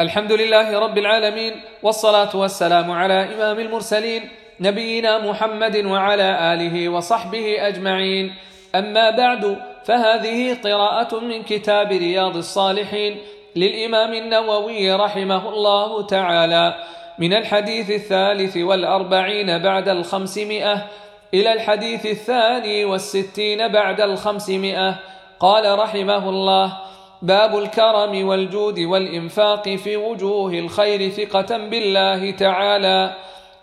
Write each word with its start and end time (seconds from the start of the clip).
الحمد 0.00 0.32
لله 0.32 0.78
رب 0.78 0.98
العالمين 0.98 1.52
والصلاة 1.82 2.36
والسلام 2.36 2.90
على 2.90 3.34
إمام 3.34 3.58
المرسلين 3.60 4.28
نبينا 4.60 5.18
محمد 5.18 5.76
وعلى 5.86 6.54
آله 6.54 6.88
وصحبه 6.88 7.66
أجمعين. 7.68 8.34
أما 8.74 9.10
بعد 9.10 9.58
فهذه 9.84 10.56
قراءة 10.64 11.20
من 11.20 11.42
كتاب 11.42 11.92
رياض 11.92 12.36
الصالحين 12.36 13.16
للإمام 13.56 14.12
النووي 14.14 14.92
رحمه 14.92 15.48
الله 15.48 16.06
تعالى 16.06 16.74
من 17.18 17.32
الحديث 17.32 17.90
الثالث 17.90 18.56
والأربعين 18.56 19.58
بعد 19.58 19.88
الخمسمائة 19.88 20.86
إلى 21.34 21.52
الحديث 21.52 22.06
الثاني 22.06 22.84
والستين 22.84 23.68
بعد 23.68 24.00
الخمسمائة. 24.00 24.94
قال 25.40 25.78
رحمه 25.78 26.28
الله 26.28 26.87
باب 27.22 27.58
الكرم 27.58 28.28
والجود 28.28 28.78
والإنفاق 28.78 29.68
في 29.68 29.96
وجوه 29.96 30.52
الخير 30.52 31.10
ثقة 31.10 31.56
بالله 31.56 32.30
تعالى. 32.30 33.14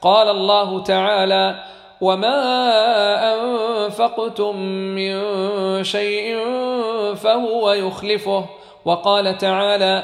قال 0.01 0.29
الله 0.29 0.83
تعالى 0.83 1.55
وما 2.01 2.39
أنفقتم 3.33 4.55
من 4.95 5.13
شيء 5.83 6.37
فهو 7.15 7.71
يخلفه 7.71 8.45
وقال 8.85 9.37
تعالى 9.37 10.03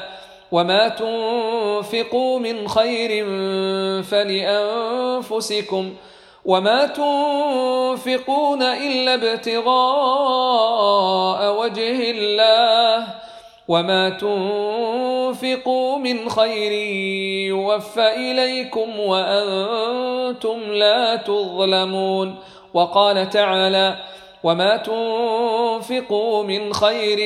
وما 0.52 0.88
تنفقوا 0.88 2.38
من 2.38 2.68
خير 2.68 3.24
فلأنفسكم 4.02 5.94
وما 6.44 6.86
تنفقون 6.86 8.62
إلا 8.62 9.14
ابتغاء 9.14 9.72
وجه 11.60 12.10
الله 12.10 13.21
وما 13.68 14.10
تنفقوا 14.10 15.98
من 15.98 16.28
خير 16.28 16.72
يوفى 17.48 18.14
إليكم 18.16 19.00
وأنتم 19.00 20.60
لا 20.72 21.16
تظلمون 21.16 22.34
وقال 22.74 23.30
تعالى 23.30 23.96
وما 24.44 24.76
تنفقوا 24.76 26.44
من 26.44 26.72
خير 26.72 27.18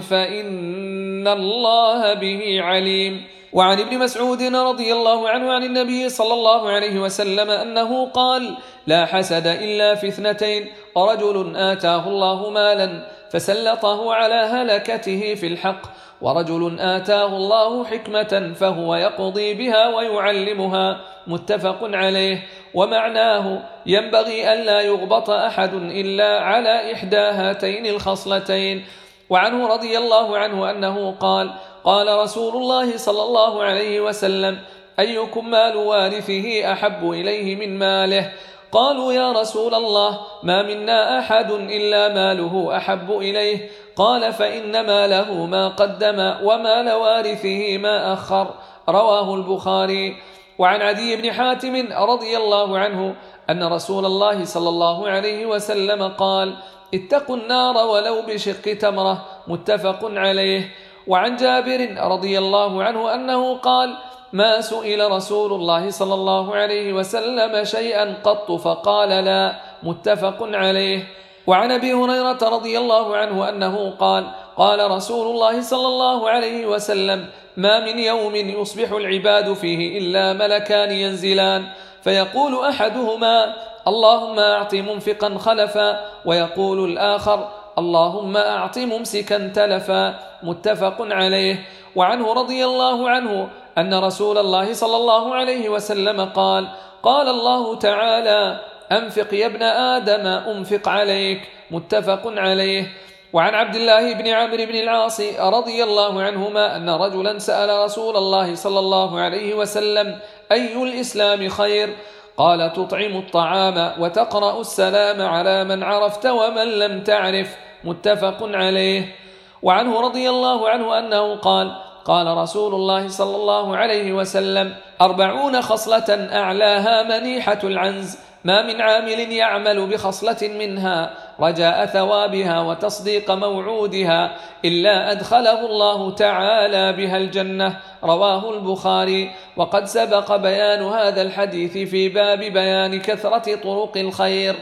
فإن 0.00 1.28
الله 1.28 2.14
به 2.14 2.62
عليم 2.62 3.24
وعن 3.52 3.80
ابن 3.80 3.98
مسعود 3.98 4.42
رضي 4.42 4.92
الله 4.92 5.28
عنه 5.28 5.52
عن 5.52 5.64
النبي 5.64 6.08
صلى 6.08 6.34
الله 6.34 6.70
عليه 6.70 7.00
وسلم 7.00 7.50
أنه 7.50 8.06
قال 8.06 8.54
لا 8.86 9.06
حسد 9.06 9.46
إلا 9.46 9.94
في 9.94 10.08
اثنتين 10.08 10.66
رجل 10.96 11.56
آتاه 11.56 12.08
الله 12.08 12.50
مالا 12.50 13.15
فسلطه 13.32 14.14
على 14.14 14.34
هلكته 14.34 15.34
في 15.34 15.46
الحق. 15.46 15.82
ورجل 16.20 16.80
آتاه 16.80 17.36
الله 17.36 17.84
حكمة 17.84 18.52
فهو 18.56 18.94
يقضي 18.94 19.54
بها 19.54 19.88
ويعلمها. 19.88 21.00
متفق 21.26 21.78
عليه. 21.82 22.42
ومعناه 22.74 23.62
ينبغي 23.86 24.52
ألا 24.52 24.80
يغبط 24.80 25.30
أحد 25.30 25.74
إلا 25.74 26.40
على 26.40 26.92
إحدى 26.92 27.16
هاتين 27.16 27.86
الخصلتين. 27.86 28.84
وعنه 29.30 29.66
رضي 29.66 29.98
الله 29.98 30.38
عنه 30.38 30.70
أنه 30.70 31.10
قال 31.20 31.50
قال 31.84 32.18
رسول 32.18 32.56
الله 32.56 32.96
صلى 32.96 33.22
الله 33.22 33.62
عليه 33.62 34.00
وسلم 34.00 34.58
أيكم 34.98 35.50
مال 35.50 35.76
وارثه 35.76 36.72
أحب 36.72 37.10
إليه 37.10 37.56
من 37.56 37.78
ماله؟ 37.78 38.32
قالوا 38.76 39.12
يا 39.12 39.32
رسول 39.32 39.74
الله 39.74 40.20
ما 40.42 40.62
منا 40.62 41.18
أحد 41.18 41.50
إلا 41.50 42.08
ماله 42.08 42.76
أحب 42.76 43.10
إليه. 43.10 43.70
قال 43.96 44.32
فإن 44.32 44.86
ماله 44.86 45.46
ما 45.46 45.68
قدم 45.68 46.34
ومال 46.42 46.92
وارثه 46.92 47.78
ما 47.78 48.12
أخر. 48.12 48.54
رواه 48.88 49.34
البخاري. 49.34 50.16
وعن 50.58 50.82
عدي 50.82 51.16
بن 51.16 51.32
حاتم 51.32 51.88
رضي 51.92 52.36
الله 52.36 52.78
عنه 52.78 53.16
أن 53.50 53.64
رسول 53.64 54.04
الله 54.06 54.44
صلى 54.44 54.68
الله 54.68 55.08
عليه 55.08 55.46
وسلم 55.46 56.08
قال 56.08 56.56
اتقوا 56.94 57.36
النار 57.36 57.76
ولو 57.76 58.22
بشق 58.28 58.74
تمرة. 58.78 59.24
متفق 59.48 60.00
عليه. 60.02 60.68
وعن 61.06 61.36
جابر 61.36 61.96
رضي 62.12 62.38
الله 62.38 62.84
عنه 62.84 63.14
أنه 63.14 63.56
قال 63.56 63.96
ما 64.36 64.60
سئل 64.60 65.00
رسول 65.10 65.52
الله 65.52 65.90
صلى 65.90 66.14
الله 66.14 66.54
عليه 66.54 66.92
وسلم 66.92 67.64
شيئا 67.64 68.20
قط 68.24 68.52
فقال 68.52 69.08
لا 69.08 69.56
متفق 69.82 70.36
عليه. 70.40 71.08
وعن 71.46 71.72
أبي 71.72 71.92
هريرة 71.92 72.38
رضي 72.42 72.78
الله 72.78 73.16
عنه 73.16 73.48
أنه 73.48 73.90
قال 73.90 74.24
قال 74.56 74.90
رسول 74.90 75.26
الله 75.26 75.60
صلى 75.60 75.86
الله 75.86 76.30
عليه 76.30 76.66
وسلم 76.66 77.26
ما 77.56 77.80
من 77.80 77.98
يوم 77.98 78.34
يصبح 78.36 78.92
العباد 78.92 79.52
فيه 79.52 79.98
إلا 79.98 80.32
ملكان 80.32 80.90
ينزلان 80.90 81.64
فيقول 82.04 82.64
أحدهما 82.64 83.54
اللهم 83.88 84.38
أعط 84.38 84.74
منفقا 84.74 85.38
خلفا 85.38 85.88
ويقول 86.24 86.90
الآخر 86.90 87.48
اللهم 87.78 88.36
أعط 88.36 88.78
ممسكا 88.78 89.52
تلفا 89.54 90.18
متفق 90.42 90.96
عليه. 91.00 91.56
وعنه 91.96 92.32
رضي 92.32 92.64
الله 92.64 93.10
عنه 93.10 93.48
أن 93.78 93.94
رسول 93.94 94.38
الله 94.38 94.72
صلى 94.72 94.96
الله 94.96 95.34
عليه 95.34 95.68
وسلم 95.68 96.24
قال 96.24 96.68
قال 97.02 97.28
الله 97.28 97.78
تعالى 97.78 98.60
أنفق 98.92 99.34
يا 99.34 99.46
ابن 99.46 99.62
آدم 99.62 100.26
أنفق 100.26 100.88
عليك 100.88 101.40
متفق 101.70 102.22
عليه. 102.26 102.86
وعن 103.32 103.54
عبد 103.54 103.76
الله 103.76 104.14
بن 104.14 104.26
عمرو 104.28 104.64
بن 104.66 104.74
العاص 104.74 105.20
رضي 105.40 105.84
الله 105.84 106.22
عنهما 106.22 106.76
أن 106.76 106.90
رجلا 106.90 107.38
سأل 107.38 107.84
رسول 107.84 108.16
الله 108.16 108.54
صلى 108.54 108.78
الله 108.78 109.20
عليه 109.20 109.54
وسلم 109.54 110.18
أي 110.52 110.82
الإسلام 110.82 111.48
خير؟ 111.48 111.96
قال 112.36 112.72
تطعم 112.72 113.16
الطعام 113.16 113.92
وتقرأ 114.00 114.60
السلام 114.60 115.22
على 115.22 115.64
من 115.64 115.82
عرفت 115.82 116.26
ومن 116.26 116.68
لم 116.78 117.02
تعرف 117.02 117.56
متفق 117.84 118.38
عليه. 118.42 119.14
وعنه 119.62 120.00
رضي 120.00 120.30
الله 120.30 120.68
عنه 120.68 120.98
أنه 120.98 121.36
قال 121.36 121.85
قال 122.06 122.26
رسول 122.38 122.74
الله 122.74 123.08
صلى 123.08 123.36
الله 123.36 123.76
عليه 123.76 124.12
وسلم 124.12 124.74
أربعون 125.00 125.62
خصلة 125.62 126.28
أعلاها 126.32 127.02
منيحة 127.02 127.58
العنز 127.64 128.18
ما 128.44 128.62
من 128.66 128.80
عامل 128.80 129.32
يعمل 129.32 129.86
بخصلة 129.86 130.48
منها 130.48 131.10
رجاء 131.40 131.86
ثوابها 131.86 132.60
وتصديق 132.60 133.30
موعودها 133.30 134.36
إلا 134.64 135.12
أدخله 135.12 135.66
الله 135.66 136.10
تعالى 136.10 136.92
بها 136.92 137.16
الجنة 137.16 137.80
رواه 138.04 138.50
البخاري. 138.50 139.30
وقد 139.56 139.84
سبق 139.84 140.36
بيان 140.36 140.82
هذا 140.82 141.22
الحديث 141.22 141.72
في 141.90 142.08
باب 142.08 142.38
بيان 142.38 143.00
كثرة 143.00 143.54
طرق 143.54 143.96
الخير. 143.96 144.56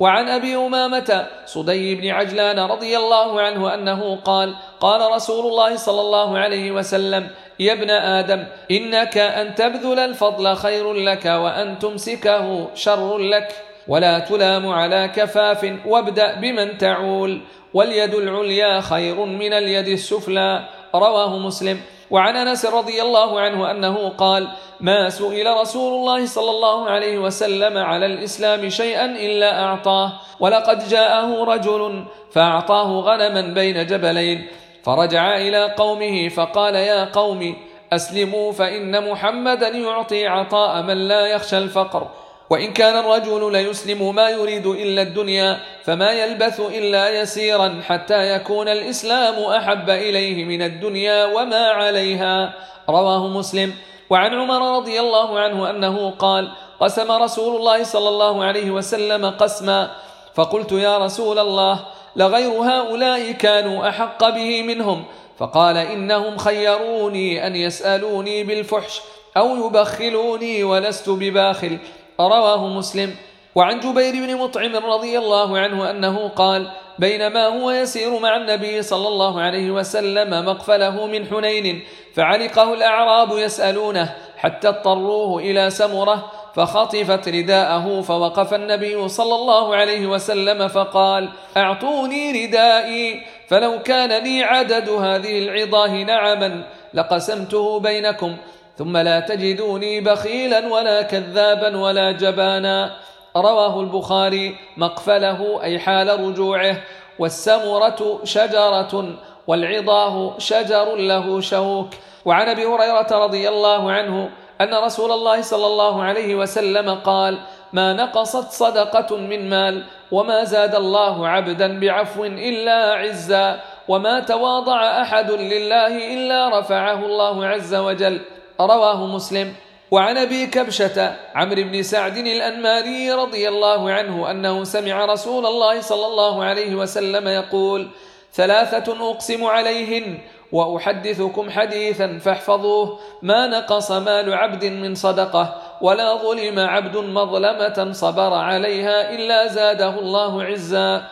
وعن 0.00 0.28
أبي 0.28 0.56
أمامة 0.56 1.26
صدي 1.46 1.94
بن 1.94 2.08
عجلان 2.08 2.58
رضي 2.58 2.96
الله 2.96 3.40
عنه 3.40 3.74
أنه 3.74 4.16
قال 4.16 4.54
قال 4.80 5.12
رسول 5.12 5.46
الله 5.46 5.76
صلى 5.76 6.00
الله 6.00 6.38
عليه 6.38 6.70
وسلم 6.70 7.28
يا 7.60 7.72
ابن 7.72 7.90
آدم 7.90 8.44
إنك 8.70 9.18
أن 9.18 9.54
تبذل 9.54 9.98
الفضل 9.98 10.56
خير 10.56 10.92
لك 10.92 11.24
وأن 11.24 11.78
تمسكه 11.78 12.68
شر 12.74 13.18
لك 13.18 13.48
ولا 13.88 14.18
تلام 14.18 14.68
على 14.68 15.08
كفاف 15.08 15.76
وابدأ 15.86 16.34
بمن 16.34 16.78
تعول 16.78 17.40
واليد 17.74 18.14
العليا 18.14 18.80
خير 18.80 19.24
من 19.24 19.52
اليد 19.52 19.88
السفلى 19.88 20.64
رواه 20.94 21.38
مسلم. 21.38 21.80
وعن 22.10 22.36
أنس 22.36 22.66
رضي 22.66 23.02
الله 23.02 23.40
عنه 23.40 23.70
أنه 23.70 24.08
قال 24.08 24.48
ما 24.80 25.10
سئل 25.10 25.46
رسول 25.46 25.92
الله 25.92 26.26
صلى 26.26 26.50
الله 26.50 26.90
عليه 26.90 27.18
وسلم 27.18 27.78
على 27.78 28.06
الإسلام 28.06 28.68
شيئا 28.68 29.04
إلا 29.04 29.62
أعطاه. 29.64 30.12
ولقد 30.40 30.88
جاءه 30.88 31.44
رجل 31.44 32.04
فأعطاه 32.32 33.00
غنما 33.00 33.40
بين 33.40 33.86
جبلين. 33.86 34.46
فرجع 34.84 35.36
إلى 35.36 35.74
قومه 35.76 36.28
فقال 36.28 36.74
يا 36.74 37.04
قوم 37.04 37.56
أسلموا 37.92 38.52
فإن 38.52 39.10
محمدا 39.10 39.68
يعطي 39.68 40.26
عطاء 40.26 40.82
من 40.82 41.08
لا 41.08 41.26
يخشى 41.26 41.58
الفقر. 41.58 42.10
وإن 42.50 42.72
كان 42.72 42.96
الرجل 42.96 43.52
ليسلم 43.52 44.14
ما 44.14 44.28
يريد 44.28 44.66
إلا 44.66 45.02
الدنيا 45.02 45.60
فما 45.84 46.10
يلبث 46.10 46.60
إلا 46.60 47.20
يسيرا 47.20 47.80
حتى 47.86 48.34
يكون 48.34 48.68
الإسلام 48.68 49.34
أحب 49.44 49.90
إليه 49.90 50.44
من 50.44 50.62
الدنيا 50.62 51.24
وما 51.24 51.68
عليها. 51.68 52.54
رواه 52.88 53.28
مسلم. 53.28 53.74
وعن 54.10 54.34
عمر 54.34 54.76
رضي 54.76 55.00
الله 55.00 55.38
عنه 55.38 55.70
أنه 55.70 56.10
قال 56.10 56.50
قسم 56.80 57.12
رسول 57.12 57.56
الله 57.56 57.84
صلى 57.84 58.08
الله 58.08 58.44
عليه 58.44 58.70
وسلم 58.70 59.30
قسما 59.30 59.90
فقلت 60.34 60.72
يا 60.72 60.98
رسول 60.98 61.38
الله 61.38 61.86
لغير 62.16 62.50
هؤلاء 62.50 63.32
كانوا 63.32 63.88
أحق 63.88 64.28
به 64.28 64.62
منهم 64.62 65.04
فقال 65.38 65.76
إنهم 65.76 66.38
خيروني 66.38 67.46
أن 67.46 67.56
يسألوني 67.56 68.44
بالفحش 68.44 69.00
أو 69.36 69.66
يبخلوني 69.66 70.64
ولست 70.64 71.10
بباخل 71.10 71.78
رواه 72.20 72.66
مسلم 72.66 73.14
وعن 73.54 73.80
جبير 73.80 74.12
بن 74.12 74.36
مطعم 74.36 74.76
رضي 74.76 75.18
الله 75.18 75.58
عنه 75.58 75.90
أنه 75.90 76.28
قال 76.28 76.70
بينما 77.00 77.46
هو 77.46 77.70
يسير 77.70 78.18
مع 78.18 78.36
النبي 78.36 78.82
صلى 78.82 79.08
الله 79.08 79.40
عليه 79.40 79.70
وسلم 79.70 80.46
مقفله 80.46 81.06
من 81.06 81.26
حنين 81.26 81.82
فعلقه 82.14 82.74
الأعراب 82.74 83.38
يسألونه 83.38 84.14
حتى 84.36 84.68
اضطروه 84.68 85.40
إلى 85.40 85.70
سمرة 85.70 86.32
فخطفت 86.54 87.28
رداءه 87.28 88.00
فوقف 88.00 88.54
النبي 88.54 89.08
صلى 89.08 89.34
الله 89.34 89.76
عليه 89.76 90.06
وسلم 90.06 90.68
فقال 90.68 91.28
أعطوني 91.56 92.46
ردائي 92.46 93.22
فلو 93.48 93.82
كان 93.82 94.22
لي 94.24 94.42
عدد 94.42 94.88
هذه 94.88 95.38
العظاه 95.38 95.88
نعما 95.88 96.64
لقسمته 96.94 97.80
بينكم 97.80 98.36
ثم 98.78 98.96
لا 98.96 99.20
تجدوني 99.20 100.00
بخيلا 100.00 100.72
ولا 100.72 101.02
كذابا 101.02 101.76
ولا 101.76 102.12
جبانا. 102.12 102.96
رواه 103.36 103.80
البخاري 103.80 104.56
مقفله 104.76 105.62
أي 105.62 105.78
حال 105.78 106.20
رجوعه. 106.20 106.76
والسمرة 107.18 108.20
شجرة 108.24 109.04
والعظاه 109.46 110.38
شجر 110.38 110.94
له 110.96 111.40
شوك. 111.40 111.88
وعن 112.24 112.48
أبي 112.48 112.64
هريرة 112.64 113.10
رضي 113.12 113.48
الله 113.48 113.92
عنه 113.92 114.30
أن 114.60 114.74
رسول 114.74 115.12
الله 115.12 115.40
صلى 115.42 115.66
الله 115.66 116.02
عليه 116.02 116.34
وسلم 116.34 116.94
قال 116.94 117.38
ما 117.72 117.92
نقصت 117.92 118.50
صدقة 118.50 119.16
من 119.16 119.50
مال 119.50 119.84
وما 120.12 120.44
زاد 120.44 120.74
الله 120.74 121.28
عبدا 121.28 121.80
بعفو 121.80 122.24
إلا 122.24 122.94
عزا 122.94 123.60
وما 123.88 124.20
تواضع 124.20 125.02
أحد 125.02 125.30
لله 125.30 126.14
إلا 126.14 126.58
رفعه 126.58 127.06
الله 127.06 127.46
عز 127.46 127.74
وجل 127.74 128.20
رواه 128.60 129.06
مسلم. 129.06 129.54
وعن 129.90 130.18
أبي 130.18 130.46
كبشة 130.46 131.16
عمرو 131.34 131.62
بن 131.62 131.82
سعد 131.82 132.16
الأنماري 132.16 133.12
رضي 133.12 133.48
الله 133.48 133.92
عنه 133.92 134.30
أنه 134.30 134.64
سمع 134.64 135.04
رسول 135.04 135.46
الله 135.46 135.80
صلى 135.80 136.06
الله 136.06 136.44
عليه 136.44 136.74
وسلم 136.74 137.28
يقول 137.28 137.88
ثلاثة 138.32 139.10
أقسم 139.10 139.44
عليهن 139.44 140.18
وأحدثكم 140.52 141.50
حديثا 141.50 142.18
فاحفظوه 142.18 142.98
ما 143.22 143.46
نقص 143.46 143.90
مال 143.92 144.34
عبد 144.34 144.64
من 144.64 144.94
صدقة 144.94 145.54
ولا 145.80 146.14
ظلم 146.14 146.58
عبد 146.58 146.96
مظلمة 146.96 147.92
صبر 147.92 148.34
عليها 148.34 149.10
إلا 149.14 149.46
زاده 149.46 149.98
الله 149.98 150.42
عزا 150.42 151.02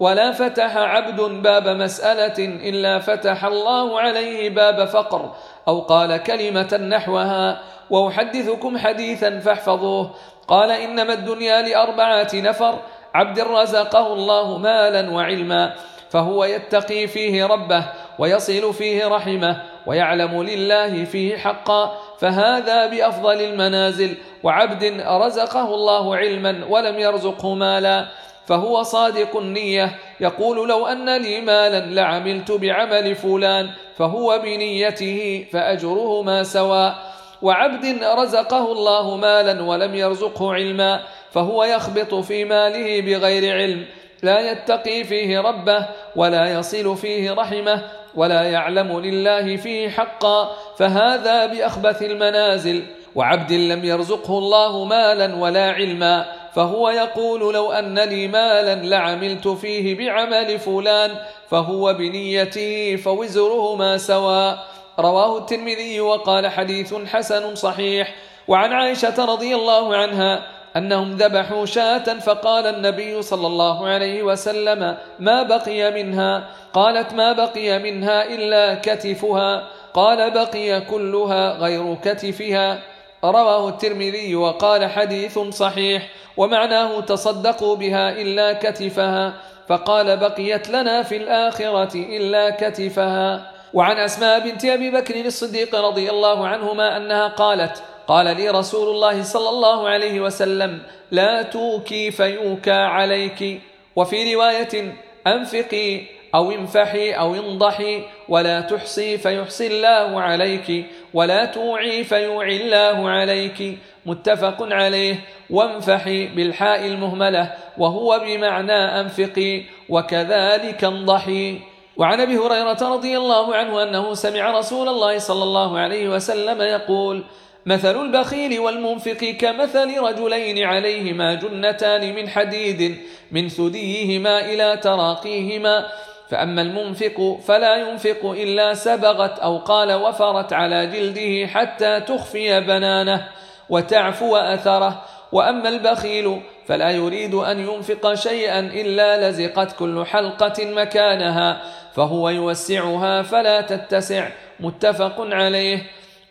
ولا 0.00 0.32
فتح 0.32 0.76
عبد 0.76 1.20
باب 1.20 1.68
مسألة 1.68 2.44
إلا 2.68 2.98
فتح 2.98 3.44
الله 3.44 4.00
عليه 4.00 4.50
باب 4.50 4.84
فقر 4.88 5.32
أو 5.68 5.80
قال 5.80 6.16
كلمة 6.16 6.76
نحوها 6.76 7.60
وأحدثكم 7.90 8.78
حديثا 8.78 9.38
فاحفظوه. 9.38 10.10
قال 10.48 10.70
إنما 10.70 11.12
الدنيا 11.12 11.62
لأربعة 11.62 12.28
نفر. 12.34 12.78
عبد 13.14 13.40
رزقه 13.40 14.12
الله 14.12 14.58
مالا 14.58 15.10
وعلما. 15.10 15.74
فهو 16.10 16.44
يتقي 16.44 17.06
فيه 17.06 17.46
ربه 17.46 17.84
ويصل 18.18 18.74
فيه 18.74 19.06
رحمه 19.06 19.62
ويعلم 19.86 20.42
لله 20.42 21.04
فيه 21.04 21.36
حقا. 21.36 21.98
فهذا 22.18 22.86
بأفضل 22.86 23.40
المنازل. 23.40 24.16
وعبد 24.42 24.84
رزقه 25.06 25.74
الله 25.74 26.16
علما 26.16 26.66
ولم 26.68 26.98
يرزقه 26.98 27.54
مالا. 27.54 28.06
فهو 28.46 28.82
صادق 28.82 29.36
النية. 29.36 29.98
يقول 30.20 30.68
لو 30.68 30.86
أن 30.86 31.16
لي 31.22 31.40
مالا 31.40 31.86
لعملت 31.86 32.52
بعمل 32.52 33.14
فلان. 33.14 33.70
فهو 33.96 34.40
بنيته 34.44 35.46
فاجرهما 35.52 36.42
سواء. 36.42 37.15
وعبد 37.46 38.04
رزقه 38.04 38.72
الله 38.72 39.16
مالا 39.16 39.62
ولم 39.62 39.94
يرزقه 39.94 40.54
علما 40.54 41.00
فهو 41.30 41.64
يخبط 41.64 42.14
في 42.14 42.44
ماله 42.44 43.00
بغير 43.00 43.56
علم. 43.56 43.86
لا 44.22 44.50
يتقي 44.50 45.04
فيه 45.04 45.40
ربه 45.40 45.86
ولا 46.16 46.58
يصل 46.58 46.96
فيه 46.96 47.32
رحمه 47.32 47.82
ولا 48.14 48.42
يعلم 48.42 49.00
لله 49.00 49.56
فيه 49.56 49.88
حقا 49.88 50.50
فهذا 50.78 51.46
بأخبث 51.46 52.02
المنازل. 52.02 52.82
وعبد 53.14 53.52
لم 53.52 53.84
يرزقه 53.84 54.38
الله 54.38 54.84
مالا 54.84 55.36
ولا 55.36 55.70
علما 55.70 56.26
فهو 56.54 56.90
يقول 56.90 57.54
لو 57.54 57.72
أن 57.72 57.98
لي 57.98 58.28
مالا 58.28 58.74
لعملت 58.74 59.48
فيه 59.48 59.98
بعمل 59.98 60.58
فلان 60.58 61.10
فهو 61.50 61.94
بنيته 61.94 62.96
فوزرهما 62.96 63.96
سواء. 63.96 64.75
رواه 64.98 65.38
الترمذي 65.38 66.00
وقال 66.00 66.46
حديث 66.48 66.94
حسن 66.94 67.54
صحيح. 67.54 68.14
وعن 68.48 68.72
عائشة 68.72 69.24
رضي 69.24 69.54
الله 69.54 69.96
عنها 69.96 70.42
أنهم 70.76 71.16
ذبحوا 71.16 71.66
شاة 71.66 72.18
فقال 72.18 72.66
النبي 72.66 73.22
صلى 73.22 73.46
الله 73.46 73.86
عليه 73.86 74.22
وسلم 74.22 74.96
ما 75.18 75.42
بقي 75.42 75.90
منها؟ 75.92 76.48
قالت 76.72 77.14
ما 77.14 77.32
بقي 77.32 77.78
منها 77.78 78.24
إلا 78.24 78.74
كتفها. 78.74 79.68
قال 79.94 80.30
بقي 80.30 80.80
كلها 80.80 81.52
غير 81.52 81.94
كتفها. 81.94 82.82
رواه 83.24 83.68
الترمذي 83.68 84.36
وقال 84.36 84.90
حديث 84.90 85.38
صحيح. 85.38 86.08
ومعناه 86.36 87.00
تصدقوا 87.00 87.76
بها 87.76 88.10
إلا 88.10 88.52
كتفها. 88.52 89.34
فقال 89.68 90.16
بقيت 90.16 90.68
لنا 90.68 91.02
في 91.02 91.16
الآخرة 91.16 91.94
إلا 91.94 92.50
كتفها. 92.50 93.55
وعن 93.74 93.96
أسماء 93.96 94.40
بنت 94.40 94.64
أبي 94.64 94.90
بكر 94.90 95.24
الصديق 95.24 95.74
رضي 95.74 96.10
الله 96.10 96.48
عنهما 96.48 96.96
أنها 96.96 97.28
قالت 97.28 97.82
قال 98.06 98.36
لي 98.36 98.50
رسول 98.50 98.88
الله 98.88 99.22
صلى 99.22 99.48
الله 99.48 99.88
عليه 99.88 100.20
وسلم 100.20 100.82
لا 101.10 101.42
توكي 101.42 102.10
فيوكى 102.10 102.70
عليك. 102.70 103.60
وفي 103.96 104.34
رواية 104.34 104.94
أنفقي 105.26 106.00
أو 106.34 106.50
انفحي 106.50 107.12
أو 107.12 107.34
انضحي 107.34 108.02
ولا 108.28 108.60
تحصي 108.60 109.18
فيحصي 109.18 109.66
الله 109.66 110.20
عليك 110.20 110.86
ولا 111.14 111.44
توعي 111.44 112.04
فيوعي 112.04 112.56
الله 112.56 113.08
عليك. 113.10 113.78
متفق 114.06 114.56
عليه. 114.60 115.16
وانفحي 115.50 116.26
بالحاء 116.26 116.86
المهملة 116.86 117.54
وهو 117.78 118.20
بمعنى 118.24 119.00
أنفقي 119.00 119.62
وكذلك 119.88 120.84
انضحي. 120.84 121.75
وعن 121.96 122.20
أبي 122.20 122.38
هريرة 122.38 122.94
رضي 122.94 123.16
الله 123.16 123.54
عنه 123.54 123.82
أنه 123.82 124.14
سمع 124.14 124.58
رسول 124.58 124.88
الله 124.88 125.18
صلى 125.18 125.42
الله 125.42 125.78
عليه 125.78 126.08
وسلم 126.08 126.62
يقول 126.62 127.24
مثل 127.66 128.00
البخيل 128.00 128.60
والمنفق 128.60 129.36
كمثل 129.40 129.98
رجلين 130.00 130.64
عليهما 130.64 131.34
جنتان 131.34 132.14
من 132.14 132.28
حديد 132.28 132.96
من 133.30 133.48
ثديهما 133.48 134.40
إلى 134.40 134.76
تراقيهما 134.76 135.86
فأما 136.30 136.62
المنفق 136.62 137.40
فلا 137.46 137.76
ينفق 137.76 138.24
إلا 138.24 138.74
سبغت 138.74 139.38
أو 139.38 139.58
قال 139.58 139.92
وفرت 139.92 140.52
على 140.52 140.86
جلده 140.86 141.46
حتى 141.46 142.00
تخفي 142.00 142.60
بنانه 142.60 143.28
وتعفو 143.68 144.36
أثره 144.36 145.02
وأما 145.32 145.68
البخيل 145.68 146.40
فلا 146.66 146.90
يريد 146.90 147.34
أن 147.34 147.58
ينفق 147.58 148.14
شيئا 148.14 148.60
إلا 148.60 149.30
لزقت 149.30 149.76
كل 149.78 150.06
حلقة 150.06 150.64
مكانها 150.64 151.62
فهو 151.96 152.28
يوسعها 152.28 153.22
فلا 153.22 153.60
تتسع 153.60 154.28
متفق 154.60 155.14
عليه. 155.18 155.82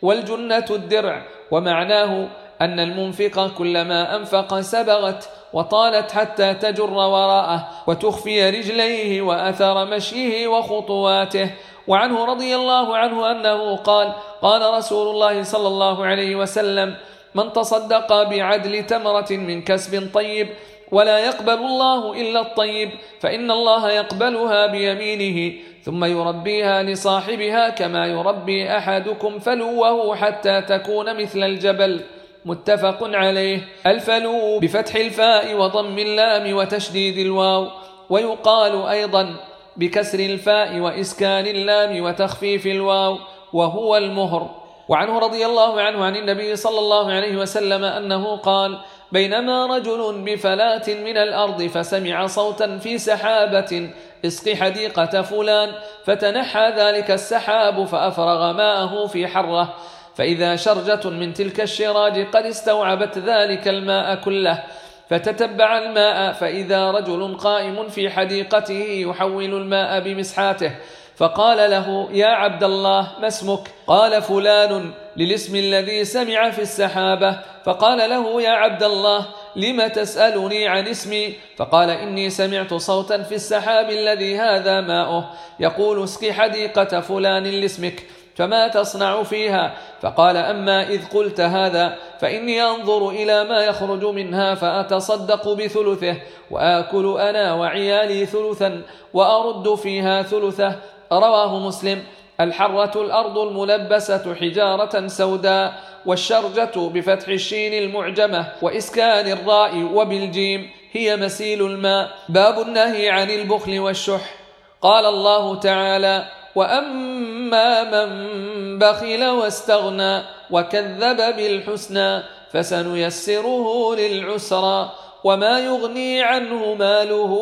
والجنة 0.02 0.66
الدرع 0.70 1.26
ومعناه 1.52 2.28
أن 2.62 2.80
المنفق 2.80 3.48
كلما 3.58 4.16
أنفق 4.16 4.60
سبغت 4.60 5.30
وطالت 5.54 6.12
حتى 6.12 6.54
تجر 6.54 6.94
وراءه 6.94 7.70
وتخفي 7.88 8.50
رجليه 8.50 9.22
وأثر 9.22 9.86
مشيه 9.86 10.48
وخطواته. 10.48 11.52
وعنه 11.88 12.26
رضي 12.26 12.56
الله 12.56 12.98
عنه 12.98 13.32
أنه 13.32 13.76
قال 13.76 14.14
قال 14.42 14.74
رسول 14.74 15.08
الله 15.08 15.44
صلى 15.44 15.68
الله 15.68 16.06
عليه 16.06 16.36
وسلم 16.36 16.96
من 17.36 17.54
تصدق 17.54 18.24
بعدل 18.24 18.86
تمرة 18.86 19.32
من 19.32 19.62
كسب 19.62 20.10
طيب 20.14 20.50
ولا 20.92 21.20
يقبل 21.20 21.54
الله 21.54 22.22
إلا 22.22 22.42
الطيب 22.42 22.90
فإن 23.20 23.52
الله 23.52 23.92
يقبلها 23.92 24.68
بيمينه 24.68 25.54
ثم 25.84 26.06
يربيها 26.06 26.84
لصاحبها 26.84 27.70
كما 27.70 28.06
يربي 28.08 28.78
أحدكم 28.78 29.40
فلوه 29.40 30.16
حتى 30.16 30.62
تكون 30.62 31.22
مثل 31.22 31.44
الجبل. 31.44 32.02
متفق 32.46 32.98
عليه. 33.02 33.62
الفلو 33.86 34.60
بفتح 34.60 34.96
الفاء 34.96 35.56
وضم 35.56 36.00
اللام 36.00 36.56
وتشديد 36.56 37.18
الواو 37.18 37.68
ويقال 38.10 38.86
أيضا 38.86 39.36
بكسر 39.78 40.20
الفاء 40.20 40.80
وإسكان 40.80 41.48
اللام 41.48 42.04
وتخفيف 42.04 42.68
الواو 42.68 43.18
وهو 43.54 43.98
المهر. 43.98 44.50
وعنه 44.90 45.20
رضي 45.20 45.46
الله 45.46 45.82
عنه 45.82 46.06
عن 46.06 46.16
النبي 46.16 46.56
صلى 46.56 46.80
الله 46.80 47.12
عليه 47.12 47.38
وسلم 47.38 47.84
أنه 47.84 48.36
قال 48.38 48.80
بينما 49.16 49.66
رجل 49.66 50.22
بفلاة 50.26 50.88
من 50.88 51.18
الأرض 51.18 51.64
فسمع 51.64 52.28
صوتا 52.28 52.78
في 52.78 52.98
سحابة 52.98 53.90
اسق 54.26 54.54
حديقة 54.54 55.22
فلان. 55.22 55.70
فتنحى 56.06 56.74
ذلك 56.76 57.12
السحاب 57.12 57.86
فأفرغ 57.86 58.54
ماءه 58.54 59.08
في 59.08 59.28
حرة. 59.28 59.74
فإذا 60.16 60.56
شرجة 60.56 61.10
من 61.10 61.34
تلك 61.34 61.62
الشراج 61.62 62.28
قد 62.28 62.46
استوعبت 62.46 63.18
ذلك 63.18 63.68
الماء 63.68 64.16
كله. 64.16 64.64
فتتبع 65.10 65.78
الماء 65.78 66.34
فإذا 66.34 66.92
رجل 66.92 67.38
قائم 67.38 67.88
في 67.88 68.10
حديقته 68.10 69.06
يحول 69.08 69.54
الماء 69.54 70.00
بمسحاته. 70.00 70.72
فقال 71.16 71.72
له 71.72 72.10
يا 72.12 72.28
عبد 72.28 72.64
الله 72.64 73.12
ما 73.22 73.28
اسمك؟ 73.28 73.72
قال 73.88 74.22
فلان. 74.22 75.05
للاسم 75.18 75.56
الذي 75.56 76.06
سمع 76.06 76.50
في 76.50 76.62
السحابة. 76.62 77.40
فقال 77.66 78.10
له 78.10 78.42
يا 78.42 78.50
عبد 78.50 78.84
الله 78.84 79.26
لم 79.56 79.88
تسألني 79.88 80.68
عن 80.68 80.88
اسمي؟ 80.88 81.34
فقال 81.58 81.90
إني 81.90 82.30
سمعت 82.30 82.74
صوتا 82.74 83.24
في 83.24 83.36
السحاب 83.36 83.90
الذي 83.90 84.38
هذا 84.38 84.82
ماؤه. 84.82 85.30
يقول 85.60 86.04
اسقي 86.04 86.34
حديقة 86.34 87.00
فلان 87.00 87.44
لاسمك 87.44 88.04
فما 88.36 88.68
تصنع 88.68 89.24
فيها؟ 89.24 89.74
فقال 90.02 90.38
أما 90.38 90.90
إذ 90.90 91.08
قلت 91.08 91.42
هذا 91.42 91.96
فإني 92.20 92.64
أنظر 92.64 93.10
إلى 93.10 93.44
ما 93.44 93.60
يخرج 93.60 94.06
منها 94.06 94.56
فأتصدق 94.56 95.54
بثلثه 95.54 96.16
وآكل 96.52 97.18
أنا 97.20 97.54
وعيالي 97.54 98.26
ثلثا 98.26 98.82
وأرد 99.14 99.76
فيها 99.76 100.22
ثلثه. 100.22 100.76
رواه 101.12 101.60
مسلم. 101.60 102.04
الحرة 102.40 103.02
الأرض 103.02 103.38
الملبسة 103.38 104.36
حجارة 104.36 105.08
سوداء 105.08 105.74
والشرجة 106.06 106.72
بفتح 106.76 107.28
الشين 107.28 107.84
المعجمة 107.84 108.46
وإسكان 108.62 109.32
الراء 109.32 109.90
وبالجيم 109.94 110.70
هي 110.92 111.16
مسيل 111.16 111.66
الماء. 111.66 112.10
باب 112.30 112.62
النهي 112.62 113.10
عن 113.10 113.30
البخل 113.30 113.80
والشح. 113.80 114.36
قال 114.82 115.06
الله 115.06 115.60
تعالى 115.60 116.26
وأما 116.56 117.84
من 117.84 118.80
بخل 118.80 119.26
واستغنى 119.26 120.22
وكذب 120.52 121.36
بالحسنى 121.36 122.24
فسنيسره 122.52 123.96
للعسرى 123.96 124.92
وما 125.24 125.60
يغني 125.60 126.24
عنه 126.24 126.74
ماله 126.74 127.34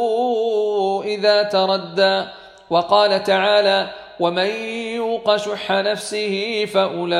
إذا 1.05 1.43
تردى. 1.43 2.25
وقال 2.69 3.23
تعالى 3.23 3.89
ومن 4.19 4.47
يوق 4.95 5.35
شح 5.35 5.71
نفسه 5.71 6.65
فأولئك 6.73 7.11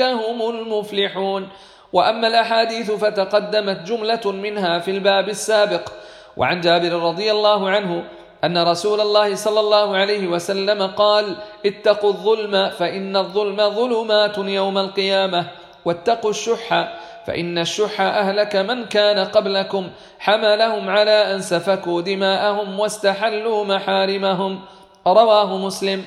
هم 0.00 0.50
المفلحون. 0.50 1.48
وأما 1.92 2.28
الأحاديث 2.28 2.90
فتقدمت 2.90 3.82
جملة 3.86 4.32
منها 4.32 4.78
في 4.78 4.90
الباب 4.90 5.28
السابق. 5.28 5.88
وعن 6.36 6.60
جابر 6.60 6.92
رضي 6.92 7.30
الله 7.30 7.70
عنه 7.70 8.04
أن 8.44 8.58
رسول 8.58 9.00
الله 9.00 9.34
صلى 9.34 9.60
الله 9.60 9.96
عليه 9.96 10.26
وسلم 10.26 10.86
قال 10.86 11.36
اتقوا 11.66 12.10
الظلم 12.10 12.70
فإن 12.70 13.16
الظلم 13.16 13.70
ظلمات 13.70 14.38
يوم 14.38 14.78
القيامة 14.78 15.46
واتقوا 15.84 16.30
الشح 16.30 16.88
فإن 17.26 17.58
الشح 17.58 18.00
أهلك 18.00 18.56
من 18.56 18.84
كان 18.84 19.18
قبلكم 19.18 19.90
حملهم 20.18 20.90
على 20.90 21.34
أن 21.34 21.40
سفكوا 21.40 22.00
دماءهم 22.00 22.80
واستحلوا 22.80 23.64
محارمهم. 23.64 24.60
رواه 25.06 25.58
مسلم. 25.64 26.04